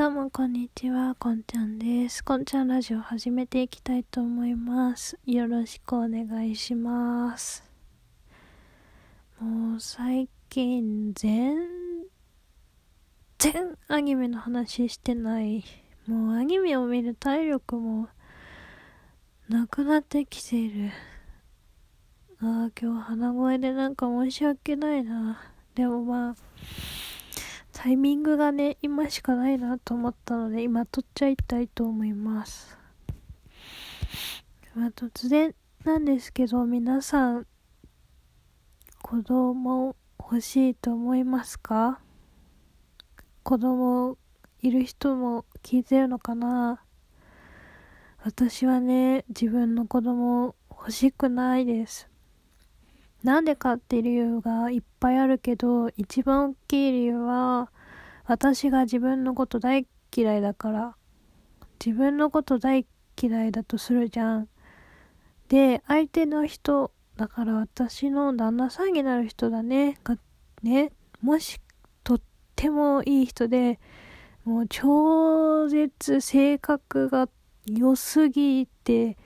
[0.00, 2.24] どうもこんにちは、こんちゃんです。
[2.24, 5.18] こんちゃんラジオ始めていきたいと思います。
[5.26, 7.62] よろしくお願いします。
[9.38, 11.54] もう最近全
[13.36, 15.62] 然アニメの話してない。
[16.06, 18.08] もうアニメを見る体力も
[19.50, 20.92] なくなってきている。
[22.40, 25.42] ああ、今日鼻声でなんか申し訳ないな。
[25.74, 26.36] でもまあ、
[27.82, 32.76] タイミングがね、今しかないなと思ったので、今撮っちゃいたいと思います。
[34.74, 35.54] まあ、突然
[35.86, 37.46] なんですけど、皆さん、
[39.00, 42.00] 子供欲しいと思いますか？
[43.44, 44.18] 子供
[44.60, 46.82] いる人も聞いてるのかな？
[48.22, 52.10] 私はね、自分の子供欲しくないです。
[53.22, 57.70] なんでかっていう理由がいっぱいあるけど、一番大きい理由は、
[58.30, 60.94] 私が自分のこと大嫌いだから。
[61.84, 62.86] 自分のこと大
[63.20, 64.48] 嫌いだとするじゃん。
[65.48, 69.98] で、相手の人、だから私の旦那さんになる人だね。
[70.04, 70.16] が、
[70.62, 71.60] ね、もし、
[72.04, 72.20] とっ
[72.54, 73.80] てもいい人で、
[74.44, 77.28] もう超絶性格が
[77.66, 79.16] 良すぎて、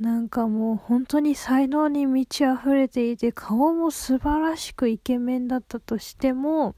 [0.00, 6.76] なんかもう本当に才能に満ち溢れていて顔も素晴らしくイケメンだったとしても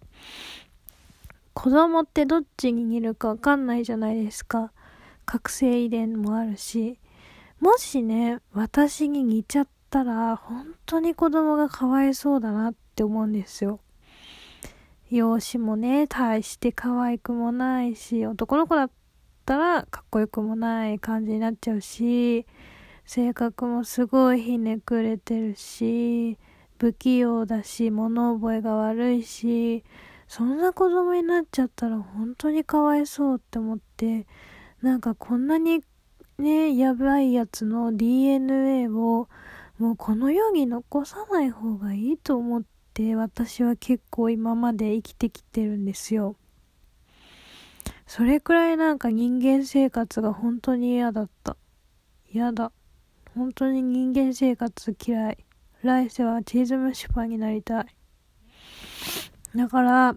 [1.55, 4.73] 子供ってどっちにいるかわかんないじゃないですか。
[5.25, 6.99] 覚醒遺伝もあるし。
[7.61, 13.81] もしね私に似ちゃったら本当に子供がかわいそうだなって思うんですよ。
[15.11, 18.91] 容姿もね大して可愛くもないし男の子だっ
[19.45, 22.47] たらかっこよくもない感じになっちゃうし
[23.13, 26.39] 性格もすごいひねくれてるし、
[26.79, 29.83] 不器用だし、物覚えが悪いし、
[30.31, 34.29] そんな子供になっちゃったら本当にかわいそうって思って、
[34.81, 35.81] なんかこんなに
[36.39, 39.29] ね、やばいやつの DNA を
[39.79, 42.63] もうこの世に残さない方がいいと思っ
[42.95, 46.37] て私は結構今まで生きてきてるんですよ。
[48.07, 51.57] それくらいなんか人間生活が本当に嫌だった。
[52.33, 52.71] 嫌だ。
[53.35, 55.39] 本当に人間生活嫌い。
[55.83, 57.87] 来世はチーズ蒸しパンになりたい。
[59.57, 60.17] だから、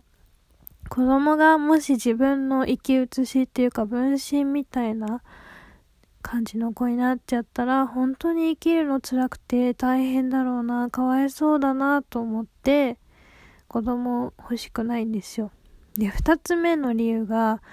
[0.94, 5.24] 子供がもし自分の生き写しっていうか分身みたいな
[6.22, 13.00] 感じの子になっちゃったら、本当に生きるの辛くて大変だろうな、かわいそうだなと思って、
[13.68, 15.50] 子供欲しくないんですよ。
[15.96, 17.64] で、二つ目の理由が、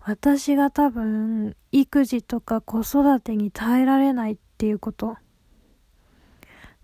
[0.00, 5.18] 私が多分、育児とか子育てに耐えられないっていうこと。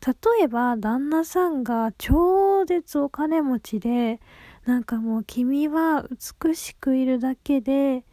[0.06, 4.20] 例えば、旦那さんが超絶お金持ちで、
[4.68, 6.06] なんかもう君は
[6.44, 8.04] 美しくいるだけで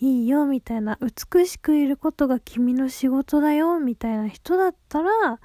[0.00, 5.38] いいよみたいな、美しくいることが君の仕事だよみたいな人だったら、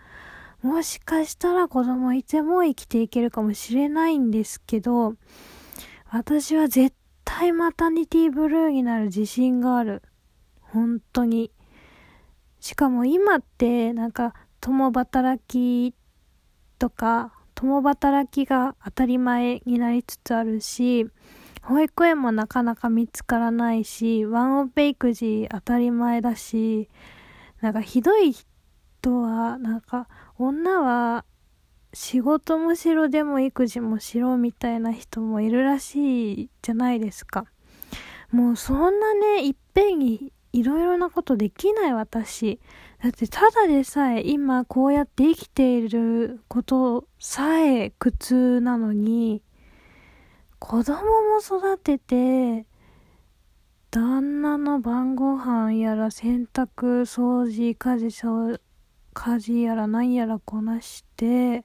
[0.63, 5.13] もしかしたら子供いても生きていけるかもしれないんですけど、
[6.09, 10.01] 私は絶対マタニティブルーになる自信がある。
[10.61, 11.51] 本当に。
[12.59, 15.93] しかも今ってなんか共働き
[16.79, 21.07] とか共働きが当たり前になりつつあるし
[21.61, 26.87] 保育園もなかなか見つからないしワンオペ育児当たり前だし
[27.59, 31.25] なんかひどい人はなんか女は
[31.93, 37.43] 仕事もしろでも育児もしろみたいな人もいるらしいじゃないですか
[38.31, 42.59] もうそんなねいっぺんにいろいろなことできない私。
[43.01, 49.41] だってただでさえ今こうやって生きていることさえ苦痛なのに、
[50.59, 52.65] 子供も育てて、
[53.89, 58.59] 旦那の晩ご飯やら洗濯、掃除、家事、
[59.13, 61.63] 家事やら何やらこなして、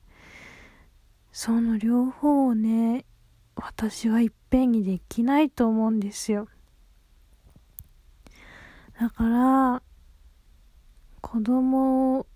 [1.32, 3.04] その両方をね、
[3.56, 6.46] 私はいっぺんにできないと思うんですよ。
[9.00, 9.82] だから、
[11.34, 12.26] 子供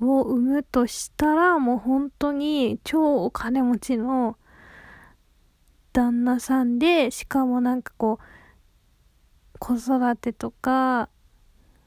[0.00, 4.38] を産むとしたら、もう本当に超お金持ちの
[5.92, 11.08] 旦那さんで、しかもなんかこう、子育てとか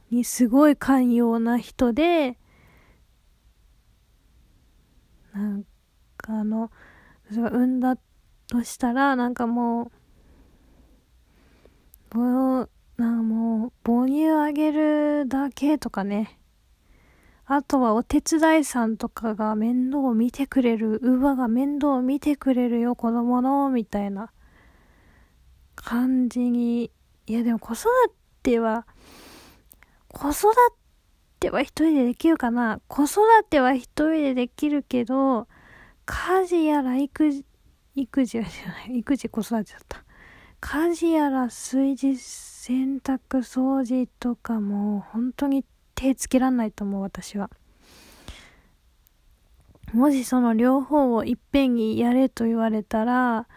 [0.09, 2.37] にすごい寛容な人で、
[5.31, 5.63] なん
[6.17, 6.69] かあの、
[7.29, 7.97] 産んだ
[8.47, 9.89] としたら、なんかも
[12.13, 12.69] う、もう、
[13.01, 16.37] なんかもう、母乳あげるだけとかね。
[17.47, 24.31] あとはお手伝いさんとかが面倒を見てくれる、乳母が面倒を見てくれるよ、子供の、みたいな
[25.73, 26.91] 感じに、
[27.25, 27.87] いやでも子育
[28.43, 28.85] ては、
[30.07, 30.53] 子育
[31.39, 35.47] ては一人でできるかな子育ては一人でできるけど、
[36.05, 37.45] 家事やら育児、
[37.95, 40.03] 育児はじゃない、育児子育てだった。
[40.61, 45.65] 家事やら炊事、洗濯、掃除とかも本当に
[45.95, 47.49] 手つけらんないと思う私は。
[49.91, 53.47] もしその両方をいっぺんにやれと言われたら、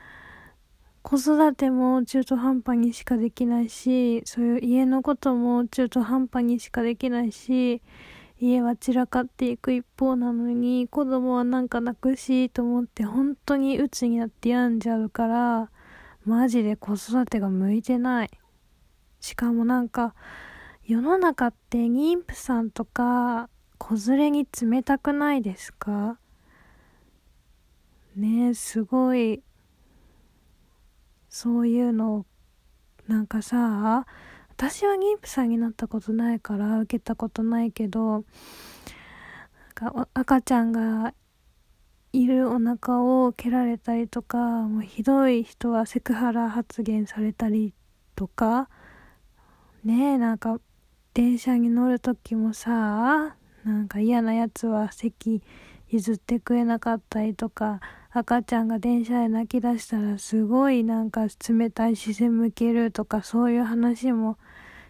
[1.03, 7.83] 子育ても中途半端にしかできないし、そういう家のことも中途半端にしかできないし、
[8.41, 15.71] 家は散らかっていく一方なのに、子供はなんか泣くしと思って本当に鬱になって病んじゃうから、
[16.25, 18.31] マジで子育てが向いてない。
[19.21, 20.15] しかもなんか、
[20.87, 23.49] 世の中って妊婦さんとか
[23.79, 26.19] 子連れに冷たくないですか？
[28.17, 29.43] ねえすごい
[31.31, 32.27] そういうの
[33.09, 34.07] なんかさ
[34.51, 38.25] 私は妊婦さんになったことないから受けたことないけど
[40.13, 41.13] 赤ちゃんが
[42.15, 47.75] いるお腹を蹴られたりとかもうひどい人はセクハラ発言されたり
[48.15, 48.69] とか
[49.85, 50.61] ねえなんか
[51.13, 53.35] 電車に乗る時もさ
[53.65, 55.43] なんか嫌なやつは席
[55.89, 57.81] 譲ってくれなかったりとか
[58.13, 64.39] 赤ちゃんが電車で泣き出したらすごいなんか冷たい視線向けるとかそういう話も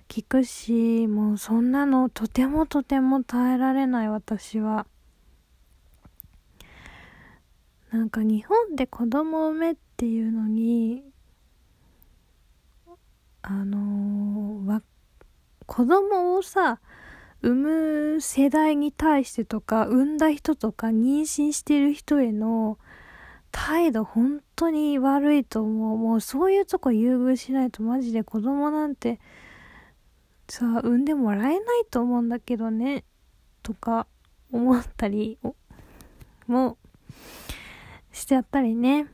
[0.08, 4.86] 聞くしもうそんなのとてもとても耐えられない私は。
[7.94, 11.04] なんか日本で子供産めっていうのに
[13.40, 14.82] あのー、
[15.64, 16.80] 子供をさ
[17.40, 22.78] 産む世代に対してとか産んだ人とか妊娠してる人への
[23.52, 25.96] 態度本当に悪いと思う。
[25.96, 29.20] もうそういうとこ優遇しないとマジで子供なんて
[30.48, 33.04] さ、産んでもらえないと思うんだけどね。
[33.62, 34.08] とか
[34.50, 35.38] 思ったり
[36.48, 36.76] も
[38.14, 39.08] しちゃったりね。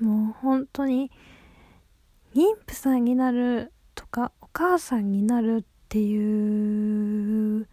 [0.00, 1.10] もう本当に
[2.34, 7.68] 妊婦さんになるとかお母さんになるっていう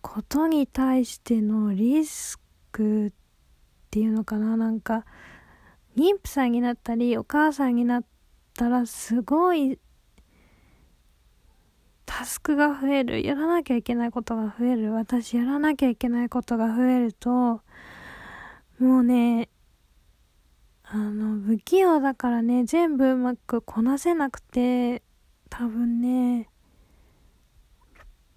[0.00, 2.40] ことに対してのリス
[2.70, 3.12] クっ
[3.90, 5.04] ていうのかななんか
[5.96, 8.04] 妊婦さんになったりお母さんになっ
[8.54, 9.78] たらすごい
[12.16, 17.60] タスクが増えるやらなきゃいけないことが増える私やらなきゃいけないことが増えるとも
[18.80, 19.50] うね
[20.82, 25.02] あの不器用だからね全部うまくこなせなくて
[25.50, 26.48] 多分ね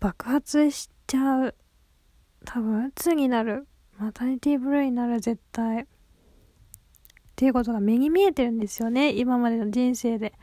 [0.02, 1.56] 爆発しちゃう。
[2.46, 3.66] 多分鬱になる。
[3.98, 5.84] マタニティブルーになる絶対。
[5.84, 5.86] っ
[7.38, 10.34] ていうことが目に見えてるんですよね今までの人生で。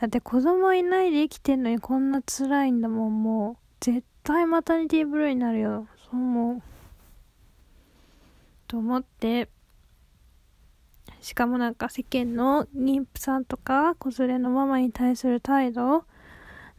[0.00, 5.86] だって子供いないで生きてんのにこんな辛いんだもんもう絶対マタニティブルーになるよ。
[6.10, 6.62] そう思う。
[8.66, 9.48] と思って。
[11.20, 16.04] しかもなんか世間の妊婦さんとか子連れのママに対する態度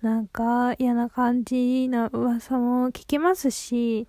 [0.01, 4.07] なんか嫌な感じな噂も聞きますし。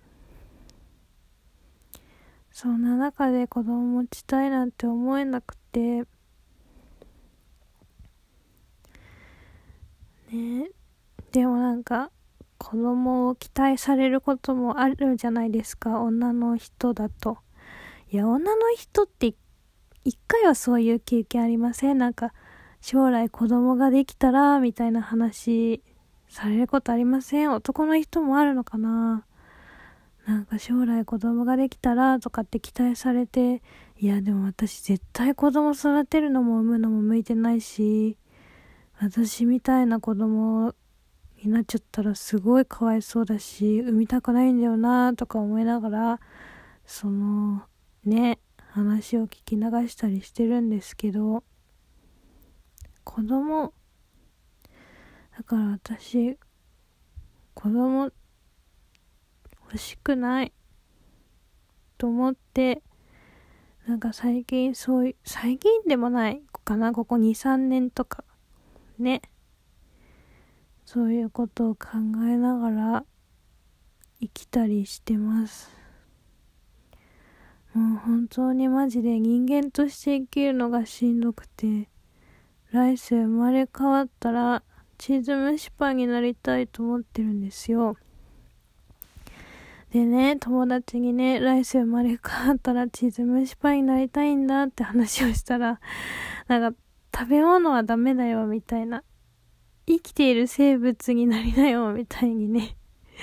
[2.51, 6.05] そんな中で子供持ちたいなんて思えなくて。
[10.31, 10.69] ね。
[11.31, 12.11] でもなんか
[12.57, 16.01] 子供を期待されることもあるじゃないですか。
[16.01, 17.37] 女の人だと。
[18.09, 19.35] いや女の人って
[20.05, 21.97] 一回はそういう経験ありません？
[21.97, 22.33] なんか
[22.79, 25.83] 将来子供ができたらみたいな話
[26.29, 27.51] されることありません？
[27.51, 29.25] 男の人もあるのかな？
[30.25, 33.61] なんか将来子供ができたらとかって期待されて、
[33.97, 38.17] いやでも私絶対子供育てるのも産むのも向いてないし、
[38.99, 40.73] 私みたいな子供
[41.43, 46.19] になっちゃったらすごいかわいそうだし、産みたくないんだよなとか思いながら、
[46.85, 47.63] その、
[48.05, 48.39] ね、
[48.71, 51.43] 話を聞き流したりしてるんですけど、
[53.03, 53.73] 子供、
[55.37, 56.37] だから私、
[57.53, 58.11] 子供
[59.65, 60.53] 欲しくない
[61.97, 62.81] と思って
[63.87, 68.23] なんか最近そういう最近でもないかなここ23年とか。
[68.99, 69.21] ね。
[70.85, 71.89] そういうことを考
[72.29, 73.05] えながら
[74.21, 75.69] 生きたりしてます。
[77.73, 81.89] もう本当にマジで人間として生きるのがしんどくて
[82.71, 84.63] 来世生まれ変わったら
[84.97, 87.97] チーズ蒸しパンになりたいと思ってるんですよ。
[89.91, 95.79] でね、友達にね、来世生まれ変わったらチーズ蒸しパンになりたいんだって話をしたら、
[96.47, 96.77] なんか、
[97.19, 99.03] 食べ物はダメだよみたいな。
[99.87, 102.77] 生きている生物になりなよみたいにね。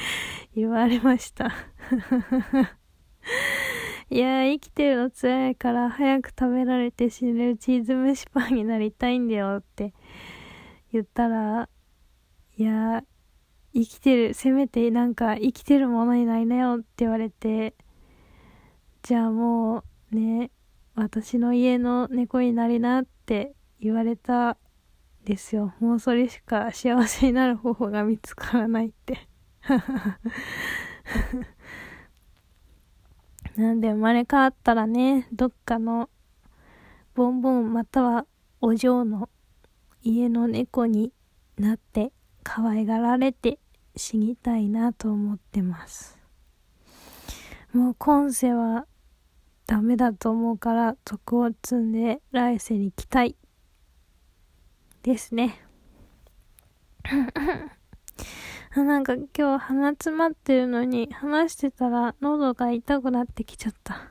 [0.57, 1.47] 言われました。
[4.11, 9.95] いや生きてるの辛いから早く食べられて死ぬチーズ蒸しパンになりたいんだよって。
[10.93, 11.69] 言ったら
[12.57, 13.05] いや
[13.75, 17.77] 生きてるせめてなんか生きてるものになりなよって言われて。
[19.03, 20.51] じゃあもうね
[20.97, 24.57] 私の家の猫になりなって言われた
[25.25, 25.73] ですよ。
[25.81, 29.29] もうそれしか幸せになる方法が見つからないって。
[33.57, 36.11] なんで生まれ変わったらねどっかの
[37.15, 38.27] ボンボンまたは
[38.61, 39.31] お嬢の
[40.03, 41.13] 家の猫に
[41.57, 42.13] なって
[42.43, 43.59] 可愛がられて
[43.97, 46.19] 死にたいなと思ってます。
[47.73, 48.87] もう今世は
[49.67, 53.37] ダメだと思うから徳を積んで来世に来たい。
[55.05, 55.61] ですね
[58.75, 63.95] なんか今日鼻詰まってるのに話してたら喉が痛くなってきちゃった。
[63.95, 64.11] あ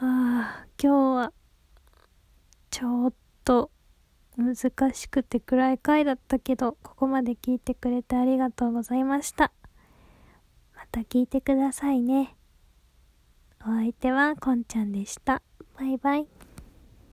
[0.00, 1.32] あ、今日は
[2.70, 3.70] ちょっと
[4.36, 4.56] 難
[4.92, 9.52] しくて暗い回だったけど、ここまで聞いてくれてありがとうございました。
[10.76, 12.36] また聞いてくださいね。
[13.62, 15.40] お相手はこんちゃんでした。
[15.78, 16.43] バイバイ。